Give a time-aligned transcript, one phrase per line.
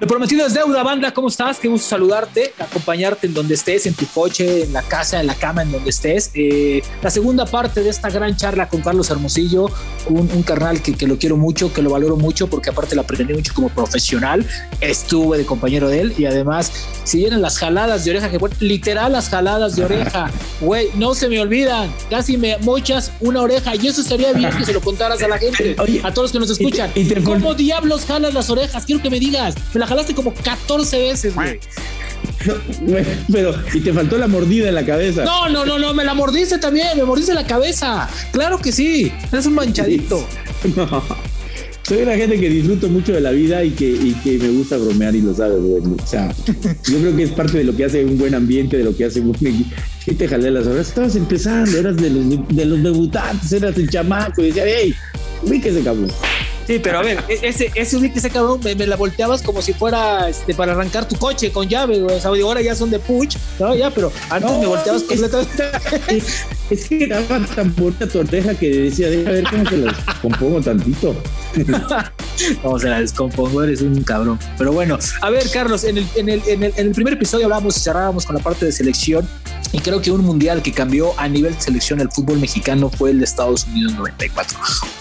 [0.00, 1.12] Lo prometido es deuda, banda.
[1.12, 1.58] ¿Cómo estás?
[1.58, 5.34] Qué gusto saludarte, acompañarte en donde estés, en tu coche, en la casa, en la
[5.34, 6.30] cama, en donde estés.
[6.32, 9.70] Eh, la segunda parte de esta gran charla con Carlos Hermosillo,
[10.08, 13.34] un, carnal que, que, lo quiero mucho, que lo valoro mucho, porque aparte lo aprendí
[13.34, 14.46] mucho como profesional.
[14.80, 16.72] Estuve de compañero de él y además,
[17.04, 20.30] si vienen las jaladas de oreja, que bueno, literal las jaladas de oreja,
[20.62, 21.92] güey, no se me olvidan.
[22.08, 25.36] Casi me mochas una oreja y eso estaría bien que se lo contaras a la
[25.36, 26.90] gente, a todos los que nos escuchan.
[26.94, 28.86] Y ¿Cómo diablos jalas las orejas?
[28.86, 29.54] Quiero que me digas.
[29.74, 31.58] Me la jalaste como 14 veces, güey.
[33.32, 35.24] pero, y te faltó la mordida en la cabeza.
[35.24, 38.08] No, no, no, no, me la mordiste también, me mordiste la cabeza.
[38.30, 40.24] Claro que sí, eres un manchadito.
[41.82, 44.76] Soy una gente que disfruto mucho de la vida y que, y que me gusta
[44.76, 45.82] bromear y lo sabes, güey.
[45.82, 48.84] O sea, yo creo que es parte de lo que hace un buen ambiente, de
[48.84, 49.66] lo que hace un buen
[50.04, 50.86] ¿Qué te jalé las horas?
[50.86, 54.94] Estabas empezando, eras de los, de los debutantes, eras el chamaco y decía, hey,
[55.48, 56.12] se cabrón.
[56.66, 60.28] Sí, pero a ver, e-, ese, ese ese cabrón me, la volteabas como si fuera
[60.28, 62.16] este, para arrancar tu coche con llave, güey.
[62.16, 63.74] O sea, ahora ya son de puch, ¿no?
[63.74, 65.50] Ya, pero antes me volteabas completamente.
[66.10, 69.96] Es, es, que daba tan bonita tu oreja que decía, deja ver cómo se las
[70.20, 71.14] compongo tantito.
[72.62, 74.38] Vamos a la descompongo, eres un cabrón.
[74.58, 77.46] Pero bueno, a ver, Carlos, en el, en el, en el, en el primer episodio
[77.46, 79.28] hablábamos y cerrábamos con la parte de selección.
[79.72, 83.10] Y creo que un mundial que cambió a nivel de selección el fútbol mexicano fue
[83.10, 84.58] el de Estados Unidos 94.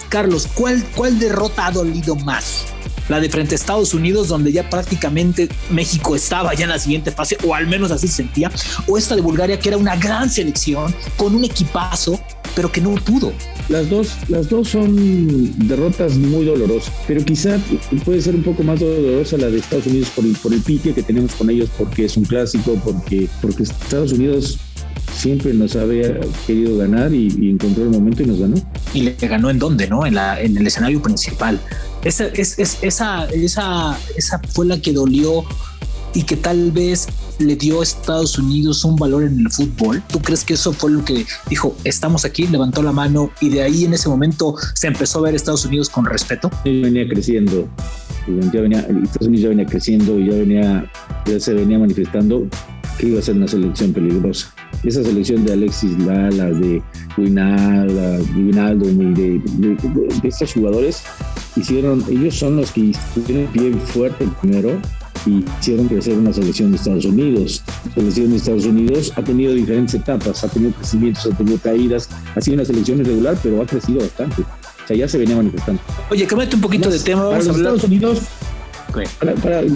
[0.10, 2.66] Carlos, ¿cuál, cuál derrota ha dolido más?
[3.08, 7.12] La de frente a Estados Unidos, donde ya prácticamente México estaba ya en la siguiente
[7.12, 8.52] fase, o al menos así se sentía,
[8.88, 12.20] o esta de Bulgaria, que era una gran selección, con un equipazo,
[12.56, 13.34] pero que no pudo.
[13.70, 17.58] Las dos, las dos son derrotas muy dolorosas, pero quizá
[18.04, 20.94] puede ser un poco más dolorosa la de Estados Unidos por el, por el pique
[20.94, 24.60] que tenemos con ellos, porque es un clásico, porque, porque Estados Unidos
[25.20, 28.56] siempre nos había querido ganar y, encontró el momento y nos ganó.
[28.94, 30.06] ¿Y le ganó en dónde, no?
[30.06, 31.60] En, la, en el escenario principal.
[32.04, 35.44] Esa, es, esa, esa, esa fue la que dolió
[36.14, 37.08] y que tal vez
[37.40, 40.04] le dio a Estados Unidos un valor en el fútbol?
[40.12, 43.64] ¿Tú crees que eso fue lo que dijo, estamos aquí, levantó la mano y de
[43.64, 46.52] ahí en ese momento se empezó a ver Estados Unidos con respeto?
[46.66, 47.68] venía creciendo,
[48.54, 50.92] ya venía, Estados Unidos ya venía creciendo y ya, venía,
[51.26, 52.48] ya se venía manifestando
[52.98, 54.54] que iba a ser una selección peligrosa.
[54.84, 56.82] Esa selección de Alexis Lala, de
[57.18, 59.76] Winaldo, de, de,
[60.22, 61.04] de, estos jugadores,
[61.56, 64.80] hicieron, ellos son los que tuvieron pie fuerte primero
[65.26, 67.64] y hicieron crecer una selección de Estados Unidos.
[67.86, 72.10] La selección de Estados Unidos ha tenido diferentes etapas, ha tenido crecimientos, ha tenido caídas,
[72.36, 74.42] ha sido una selección irregular, pero ha crecido bastante.
[74.42, 75.82] O sea, ya se venía manifestando.
[76.10, 77.24] Oye, cámbiate un poquito de tema.
[77.26, 78.22] Vamos para los Estados Unidos,
[79.20, 79.34] para,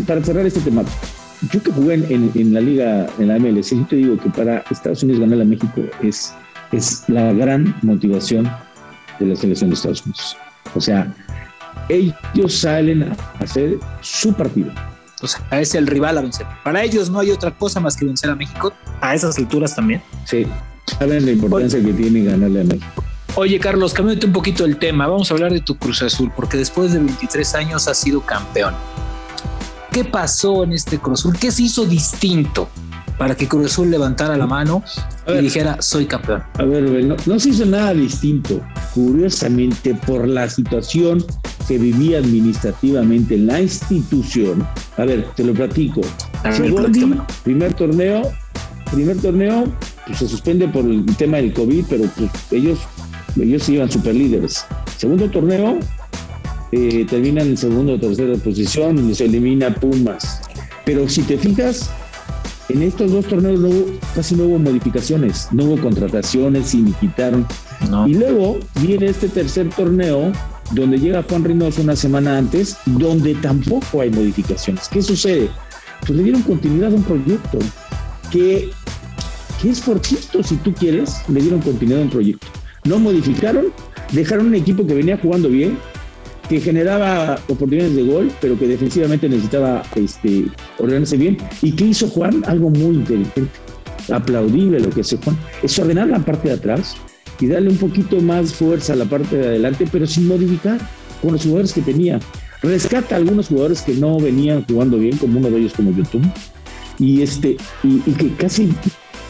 [0.08, 0.84] para, cerrar este tema,
[1.52, 4.64] yo que jugué en, en, la liga, en la MLS, yo te digo que para
[4.72, 6.34] Estados Unidos ganar a México es,
[6.72, 8.50] es la gran motivación
[9.20, 10.38] de la selección de Estados Unidos.
[10.74, 11.14] O sea,
[11.90, 14.72] ellos salen a hacer su partido
[15.24, 16.46] o sea, es el rival a vencer.
[16.64, 20.02] Para ellos no hay otra cosa más que vencer a México a esas alturas también.
[20.26, 20.46] Sí,
[21.00, 23.04] saben la importancia que tiene ganarle a México.
[23.36, 25.08] Oye, Carlos, cambiate un poquito el tema.
[25.08, 28.76] Vamos a hablar de tu Cruz Azul, porque después de 23 años has sido campeón.
[29.92, 31.38] ¿Qué pasó en este Cruz Azul?
[31.40, 32.68] ¿Qué se hizo distinto
[33.18, 34.84] para que Cruz Azul levantara la mano
[35.28, 36.44] y dijera, soy campeón?
[36.60, 38.60] A ver, no, no se hizo nada distinto.
[38.94, 41.26] Curiosamente, por la situación
[41.68, 44.66] que vivía administrativamente en la institución.
[44.98, 46.02] A ver, te lo platico.
[47.44, 48.32] primer torneo,
[48.92, 49.66] primer torneo,
[50.06, 52.80] pues se suspende por el tema del COVID, pero pues ellos,
[53.40, 54.66] ellos iban super líderes.
[54.98, 55.80] Segundo torneo,
[56.72, 60.42] eh, terminan en segunda o tercera posición y se elimina Pumas.
[60.86, 61.90] Pero si te fijas,
[62.70, 63.70] en estos dos torneos no
[64.16, 67.46] casi no hubo modificaciones, no hubo contrataciones y ni quitaron.
[68.08, 70.32] Y luego viene este tercer torneo
[70.72, 74.88] donde llega Juan Reynoso una semana antes, donde tampoco hay modificaciones.
[74.88, 75.50] ¿Qué sucede?
[76.02, 77.60] Pues le dieron continuidad a un proyecto
[78.32, 78.70] que,
[79.62, 82.48] que es fortito, si tú quieres, le dieron continuidad a un proyecto.
[82.86, 83.68] No modificaron,
[84.12, 85.78] dejaron un equipo que venía jugando bien,
[86.50, 90.46] que generaba oportunidades de gol, pero que defensivamente necesitaba este,
[90.78, 91.38] ordenarse bien.
[91.62, 92.44] ¿Y qué hizo Juan?
[92.46, 93.46] Algo muy inteligente,
[94.12, 96.96] aplaudible lo que hace Juan, es ordenar la parte de atrás,
[97.44, 100.80] y darle un poquito más fuerza a la parte de adelante, pero sin modificar
[101.22, 102.18] con los jugadores que tenía.
[102.62, 106.26] Rescata a algunos jugadores que no venían jugando bien, como uno de ellos como YouTube,
[107.00, 108.72] y este, y, que casi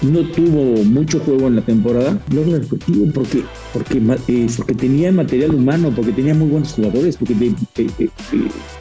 [0.04, 3.44] no tuvo mucho juego en la temporada, logra el objetivo porque,
[3.74, 7.34] porque, eh, porque tenía material humano, porque tenía muy buenos jugadores, porque,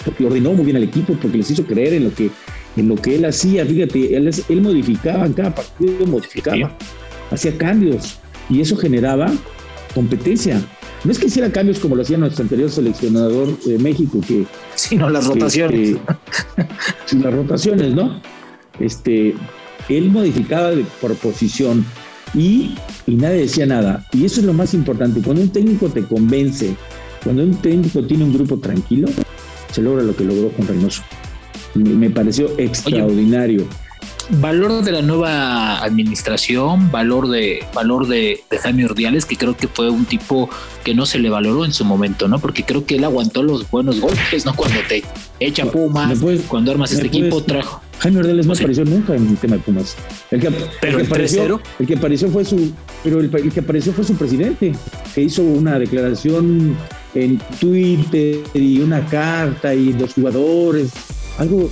[0.04, 2.30] porque ordenó muy bien al equipo, porque les hizo creer en lo que,
[2.76, 3.64] en lo que él hacía.
[3.64, 6.76] Fíjate, él, él modificaba en cada partido, modificaba,
[7.30, 8.18] hacía cambios
[8.48, 9.32] y eso generaba
[9.94, 10.60] competencia.
[11.04, 14.46] No es que hiciera cambios como lo hacía nuestro anterior seleccionador de México, que.
[14.74, 15.96] Sino las rotaciones.
[17.04, 18.20] Este, las rotaciones, ¿no?
[18.80, 19.34] Este,
[19.88, 21.84] él modificaba de, por posición
[22.34, 22.74] y,
[23.06, 24.06] y nadie decía nada.
[24.12, 25.20] Y eso es lo más importante.
[25.20, 26.74] Cuando un técnico te convence,
[27.22, 29.08] cuando un técnico tiene un grupo tranquilo,
[29.72, 31.02] se logra lo que logró con Reynoso.
[31.74, 33.66] Me, pareció extraordinario
[34.30, 39.90] valor de la nueva administración, valor de valor de, Jaime Ordiales, que creo que fue
[39.90, 40.48] un tipo
[40.84, 42.38] que no se le valoró en su momento, ¿no?
[42.38, 44.54] Porque creo que él aguantó los buenos golpes, ¿no?
[44.54, 45.02] Cuando te
[45.40, 47.82] echa Pumas, cuando armas este equipo, trajo.
[47.98, 49.96] Jaime Ordiales no apareció nunca en el tema de Pumas.
[50.30, 52.72] El que, pero el que, apareció, el que apareció fue su,
[53.04, 54.72] pero el, que apareció fue su presidente,
[55.14, 56.76] que hizo una declaración
[57.14, 60.90] en Twitter y una carta y los jugadores,
[61.38, 61.70] algo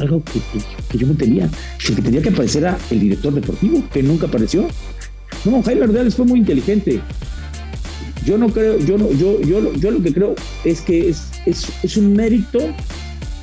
[0.00, 1.48] algo que, yo no tenía.
[1.88, 4.66] El que tenía que aparecer era el director deportivo, que nunca apareció.
[5.44, 7.00] No, Jaime Ordeales fue muy inteligente.
[8.24, 11.96] Yo no creo, yo no, yo, yo, yo lo que creo es que es, es,
[11.96, 12.58] un mérito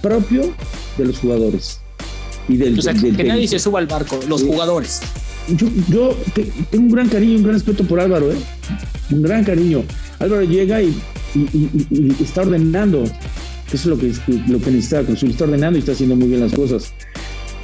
[0.01, 0.53] propio
[0.97, 1.79] de los jugadores.
[2.47, 2.79] Y del,
[3.15, 5.01] que nadie se suba al barco, los jugadores.
[5.49, 6.17] Yo, yo
[6.69, 8.37] tengo un gran cariño, un gran respeto por Álvaro, ¿eh?
[9.11, 9.83] un gran cariño.
[10.19, 10.95] Álvaro llega y,
[11.35, 13.03] y está ordenando,
[13.73, 14.13] eso es lo que,
[14.47, 16.93] lo que necesita Cruz Está ordenando y está haciendo muy bien las cosas.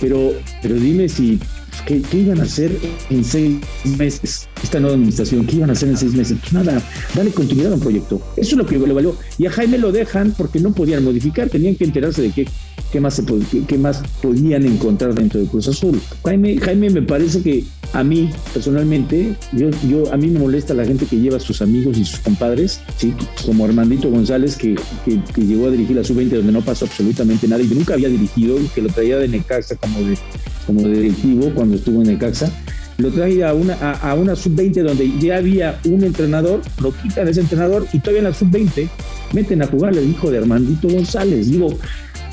[0.02, 1.40] Pero, pero dime si,
[1.86, 2.78] ¿qué, iban a hacer
[3.10, 3.58] en seis
[3.98, 4.48] meses?
[4.62, 6.38] Esta nueva administración, ¿qué iban a hacer en seis meses?
[6.42, 6.82] Pues nada,
[7.16, 8.22] dale continuidad a un proyecto.
[8.36, 9.16] Eso es lo que le valió.
[9.38, 12.48] Y a Jaime lo dejan porque no podían modificar, tenían que enterarse de qué,
[12.92, 13.24] qué, más, se,
[13.68, 16.02] qué más podían encontrar dentro de Cruz Azul.
[16.26, 17.64] Jaime, Jaime me parece que
[17.94, 21.62] a mí, personalmente, yo, yo, a mí me molesta la gente que lleva a sus
[21.62, 23.14] amigos y sus compadres, ¿sí?
[23.46, 24.76] como Armandito González, que,
[25.06, 28.10] que, llegó a dirigir la sub-20 donde no pasó absolutamente nada y que nunca había
[28.10, 30.18] dirigido, que lo traía de Necaxa como, de,
[30.66, 32.52] como directivo cuando estuvo en Necaxa.
[32.98, 37.42] Lo traía a una, a, una sub-20 donde ya había un entrenador, lo quitan ese
[37.42, 38.90] entrenador y todavía en la sub-20
[39.34, 41.50] meten a jugar al hijo de Armandito González.
[41.50, 41.78] Digo,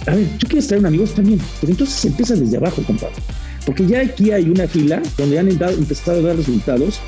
[0.06, 1.04] a ver, ¿tú quieres traer un amigo?
[1.04, 3.16] Está pero entonces empieza desde abajo, compadre.
[3.70, 6.98] Porque ya aquí hay una fila donde han empezado a dar resultados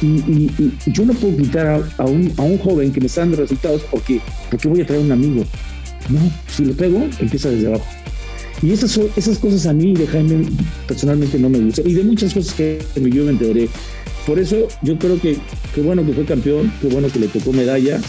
[0.00, 0.50] y,
[0.86, 4.18] yo no puedo quitar a, un, joven que me está dando resultados porque,
[4.50, 5.44] porque voy a traer un amigo.
[6.08, 7.84] No, si lo traigo, empieza desde abajo.
[8.62, 10.46] Y esas, esas cosas a mí de Jaime
[10.88, 11.86] personalmente no me gustan.
[11.86, 13.68] Y de muchas cosas que yo me enteré.
[14.26, 15.36] Por eso yo creo que
[15.74, 18.00] qué bueno que fue campeón, qué bueno que le tocó medalla,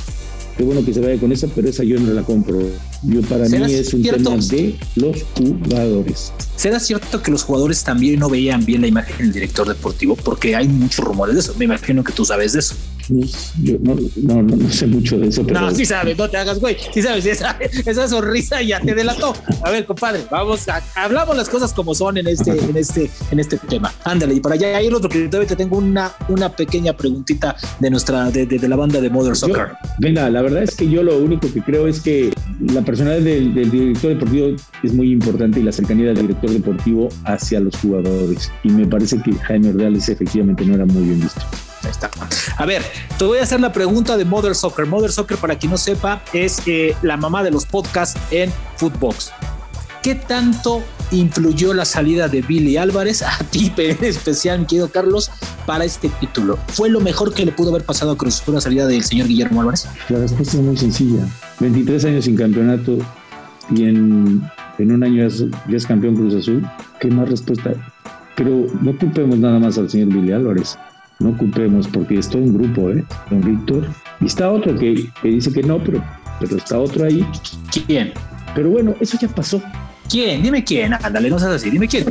[0.57, 2.59] qué bueno que se vaya con esa, pero esa yo no la compro.
[3.03, 6.33] Yo para mí es un tema de los jugadores.
[6.55, 10.15] ¿Será cierto que los jugadores también no veían bien la imagen del director deportivo?
[10.15, 11.53] Porque hay muchos rumores de eso.
[11.57, 12.75] Me imagino que tú sabes de eso.
[13.07, 15.45] Yo no, no, no, sé mucho de eso.
[15.45, 15.61] Pero...
[15.61, 16.75] No, sí sabes, no te hagas, güey.
[16.93, 19.33] Sí sabes, esa, esa sonrisa ya te delató.
[19.61, 23.39] A ver, compadre, vamos, a, hablamos las cosas como son en este, en este, en
[23.39, 23.93] este tema.
[24.03, 28.31] Ándale, y para allá irnos, porque todavía te tengo una, una pequeña preguntita de nuestra,
[28.31, 29.73] de, de, la banda de Mother Soccer.
[29.99, 33.53] venga, la verdad es que yo lo único que creo es que la personalidad del,
[33.53, 38.51] del director deportivo es muy importante y la cercanía del director deportivo hacia los jugadores.
[38.63, 41.41] Y me parece que Jaime Ordeales efectivamente no era muy bien visto.
[41.89, 42.09] Está.
[42.57, 42.81] A ver,
[43.17, 44.85] te voy a hacer la pregunta de Mother Soccer.
[44.85, 49.31] Mother Soccer, para quien no sepa, es eh, la mamá de los podcasts en Footbox.
[50.01, 55.31] ¿Qué tanto influyó la salida de Billy Álvarez, a ti en especial, querido Carlos,
[55.65, 56.57] para este título?
[56.67, 59.27] ¿Fue lo mejor que le pudo haber pasado a Cruz Azul la salida del señor
[59.27, 59.87] Guillermo Álvarez?
[60.09, 61.27] La respuesta es muy sencilla.
[61.59, 62.97] 23 años sin campeonato
[63.75, 64.43] y en,
[64.77, 66.65] en un año ya es campeón Cruz Azul.
[66.99, 67.73] ¿Qué más respuesta?
[68.35, 70.77] Pero no culpemos nada más al señor Billy Álvarez
[71.19, 73.03] no ocupemos, porque estoy en grupo, ¿eh?
[73.29, 73.87] Don Víctor.
[74.21, 76.03] Y está otro que, dice que no, pero,
[76.39, 77.25] pero está otro ahí.
[77.71, 78.13] ¿Quién?
[78.53, 79.61] Pero bueno, eso ya pasó.
[80.09, 80.43] ¿Quién?
[80.43, 80.93] Dime quién.
[80.93, 81.69] Ándale, no seas así.
[81.69, 82.05] Dime quién.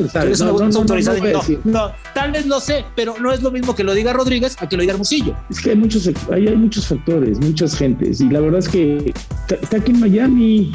[1.65, 4.69] No, tal vez lo sé, pero no es lo mismo que lo diga Rodríguez a
[4.69, 5.35] que lo diga Hermosillo.
[5.51, 8.21] Es que hay muchos, hay, hay muchos factores, muchas gentes.
[8.21, 9.15] Y la verdad es que
[9.61, 10.73] está, aquí en Miami.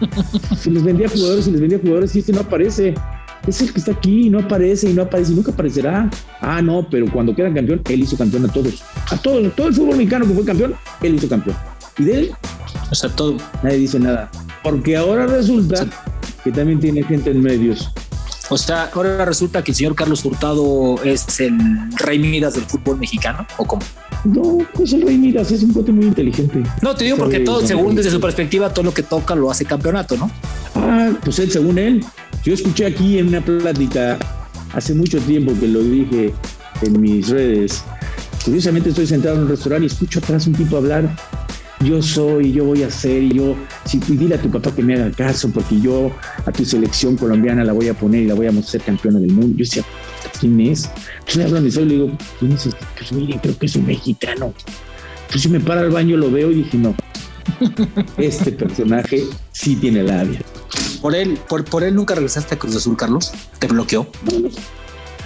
[0.58, 2.94] si les vendía jugadores, si les vendía jugadores, y este no aparece
[3.46, 6.08] es el que está aquí, no aparece y no aparece y nunca aparecerá.
[6.40, 8.82] Ah, no, pero cuando queda campeón, él hizo campeón a todos.
[9.10, 11.56] A todos, todo el fútbol mexicano que fue campeón, él hizo campeón.
[11.98, 12.30] Y de él,
[12.90, 13.36] o sea, todo.
[13.62, 14.30] Nadie dice nada.
[14.62, 15.86] Porque ahora resulta
[16.44, 17.90] que también tiene gente en medios.
[18.50, 21.58] O sea, ahora resulta que el señor Carlos Hurtado es el
[21.96, 23.82] rey Midas del fútbol mexicano, ¿o cómo?
[24.24, 26.62] No, pues el rey Midas es un cote muy inteligente.
[26.82, 29.64] No, te digo porque todo, según desde su perspectiva, todo lo que toca lo hace
[29.64, 30.30] campeonato, ¿no?
[30.74, 32.04] Ah, pues él, según él,
[32.44, 34.18] yo escuché aquí en una plática
[34.74, 36.34] hace mucho tiempo que lo dije
[36.82, 37.82] en mis redes.
[38.44, 41.16] Curiosamente estoy sentado en un restaurante y escucho atrás un tipo hablar.
[41.84, 44.94] Yo soy, yo voy a ser, y yo, si dile a tu papá que me
[44.94, 46.10] haga caso, porque yo
[46.46, 49.32] a tu selección colombiana la voy a poner y la voy a hacer campeona del
[49.32, 49.50] mundo.
[49.58, 49.84] Yo decía,
[50.40, 50.90] ¿quién es?
[51.18, 52.86] Entonces le hablo a mi suegro y le digo, ¿quién es este?
[52.96, 54.54] Pues mire, creo que es un mexicano.
[55.20, 56.94] Entonces si me para al baño, lo veo y dije, no,
[58.16, 60.40] este personaje sí tiene labia.
[61.00, 63.32] ¿Por él, por, por él nunca regresaste a Cruz Azul, Carlos?
[63.58, 64.06] ¿Te bloqueó?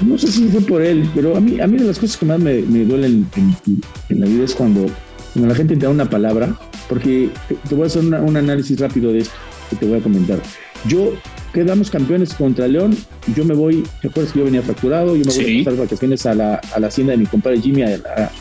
[0.04, 2.26] No, sé si fue por él, pero a mí, a mí de las cosas que
[2.26, 4.86] más me, duelen en, la vida es cuando,
[5.32, 6.58] cuando la gente te da una palabra,
[6.88, 7.30] porque
[7.68, 9.35] te, voy a hacer un análisis rápido de esto
[9.70, 10.38] que te voy a comentar.
[10.87, 11.12] Yo
[11.52, 12.97] quedamos campeones contra León,
[13.35, 15.16] yo me voy, ¿te acuerdas que yo venía fracturado?
[15.16, 17.82] Yo me voy a pasar vacaciones a la, a la hacienda de mi compadre Jimmy,
[17.82, 18.32] a la,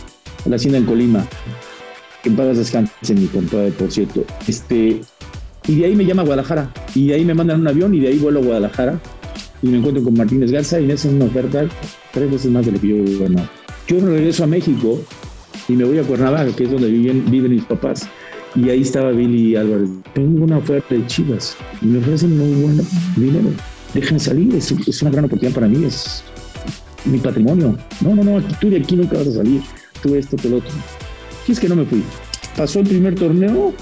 [0.45, 1.27] a la hacienda en Colima.
[2.23, 4.25] Que en pagas descanse mi compadre, por cierto.
[4.47, 5.01] Este,
[5.67, 6.71] y de ahí me llama a Guadalajara.
[6.95, 8.99] Y de ahí me mandan un avión y de ahí vuelo a Guadalajara.
[9.61, 11.65] Y me encuentro con Martínez Garza y me hacen una oferta
[12.13, 13.49] tres veces más de lo que yo ganado.
[13.87, 15.01] Yo regreso a México
[15.67, 18.07] y me voy a Cuernavaca, que es donde viven, viven mis papás.
[18.55, 19.89] Y ahí estaba Billy Álvarez.
[20.13, 22.81] Tengo una oferta de Chivas y me ofrecen muy buen
[23.15, 23.49] dinero.
[23.93, 26.23] Déjenme salir, es, es, una gran oportunidad para mí, es
[27.05, 27.77] mi patrimonio.
[28.01, 29.61] No, no, no, tú de aquí nunca vas a salir.
[30.01, 30.71] Tú esto, tú lo otro.
[31.47, 32.03] Y es que no me fui.
[32.55, 33.73] Pasó el primer torneo,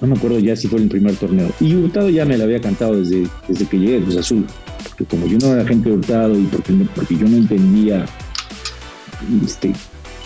[0.00, 1.50] no me acuerdo ya si fue el primer torneo.
[1.60, 4.46] Y Hurtado ya me lo había cantado desde, desde que llegué a Cruz Azul.
[4.88, 8.06] Porque como yo no era gente Hurtado y porque, porque yo no entendía
[9.44, 9.72] este,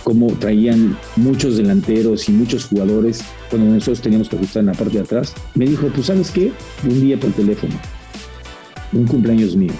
[0.06, 4.98] cómo traían muchos delanteros y muchos jugadores cuando nosotros teníamos que ajustar en la parte
[4.98, 6.52] de atrás, me dijo, pues sabes qué,
[6.84, 7.74] un día por teléfono,
[8.92, 9.72] un cumpleaños mío,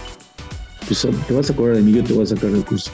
[0.85, 2.90] pues te vas a cobrar de mí, yo te voy a sacar del curso.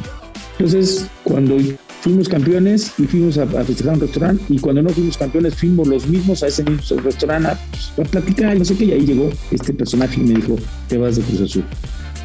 [0.59, 1.57] Entonces, cuando
[2.03, 6.07] fuimos campeones y fuimos a, festejar un restaurante y cuando no fuimos campeones fuimos los
[6.07, 9.31] mismos a ese mismo restaurante a, pues, a platicar no sé qué y ahí llegó
[9.51, 10.57] este personaje y me dijo
[10.89, 11.65] te vas de Cruz Azul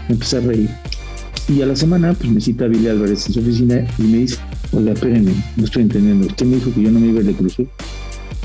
[0.09, 0.69] me empecé a reír.
[1.47, 4.37] Y a la semana pues me cita Billy Álvarez en su oficina y me dice
[4.71, 6.27] Hola, espérenme, no estoy entendiendo.
[6.27, 7.55] Usted me dijo que yo no me iba a ir de Cruz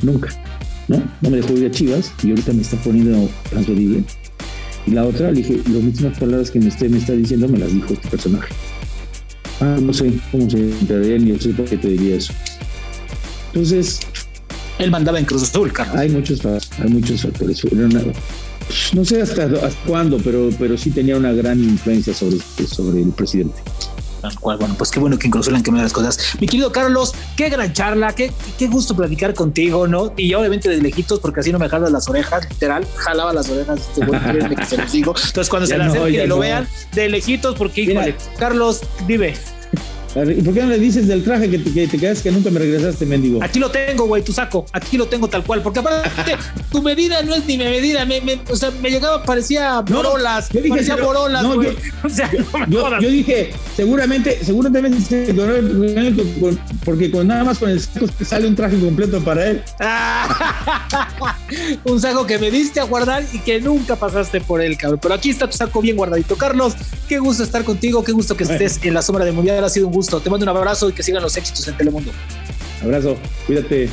[0.02, 0.28] Nunca.
[0.88, 1.02] ¿No?
[1.20, 4.04] No me dejó ir a Chivas y ahorita me está poniendo transferir
[4.86, 7.72] Y la otra, le dije, las mismas palabras que usted me está diciendo me las
[7.72, 8.52] dijo este personaje.
[9.60, 12.32] Ah, no sé cómo se enteraría ni sé por qué te diría eso.
[13.48, 14.00] Entonces.
[14.78, 15.96] Él mandaba en Cruz Azul, Carlos.
[15.96, 17.62] Hay muchos, hay muchos factores.
[18.94, 23.10] no sé hasta, hasta cuándo, pero, pero sí tenía una gran influencia sobre, sobre el
[23.10, 23.54] presidente.
[24.42, 26.36] Bueno, pues qué bueno que incluso que me las cosas.
[26.40, 30.12] Mi querido Carlos, qué gran charla, qué, qué gusto platicar contigo, ¿no?
[30.16, 33.80] Y obviamente de lejitos, porque así no me jalas las orejas, literal, jalaba las orejas,
[33.80, 34.00] este
[34.56, 35.14] que se los digo.
[35.16, 39.34] Entonces, cuando se las y lo vean, de lejitos, porque, híjole, Carlos, dime.
[40.14, 42.50] ¿Y por qué no le dices del traje que te, que te quedas que nunca
[42.50, 43.42] me regresaste, mendigo?
[43.42, 44.66] Aquí lo tengo, güey, tu saco.
[44.72, 45.62] Aquí lo tengo tal cual.
[45.62, 46.36] Porque aparte,
[46.70, 48.04] tu medida no es ni mi medida.
[48.04, 50.50] Me, o sea, me llegaba, parecía borolas.
[50.50, 51.76] yo dije, parecía borolas, güey.
[52.04, 52.30] o sea,
[52.68, 55.32] yo, yo, dije, seguramente, seguramente,
[56.84, 59.62] porque con nada más con el saco sale un traje completo para él.
[61.84, 65.00] un saco que me diste a guardar y que nunca pasaste por él, cabrón.
[65.00, 66.36] Pero aquí está tu saco bien guardadito.
[66.36, 66.74] Carlos,
[67.08, 68.04] qué gusto estar contigo.
[68.04, 69.64] Qué gusto que estés en la sombra de Mundial.
[69.64, 72.10] Ha sido un gusto te mando un abrazo y que sigan los éxitos en Telemundo.
[72.82, 73.16] Abrazo,
[73.46, 73.88] cuídate.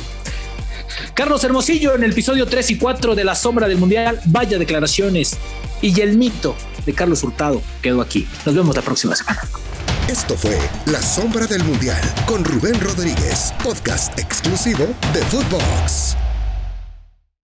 [1.14, 4.20] Carlos Hermosillo en el episodio 3 y 4 de La Sombra del Mundial.
[4.26, 5.36] Vaya declaraciones.
[5.80, 8.26] Y el mito de Carlos Hurtado quedó aquí.
[8.44, 9.40] Nos vemos la próxima semana.
[10.08, 16.16] Esto fue La Sombra del Mundial con Rubén Rodríguez, podcast exclusivo de Footbox.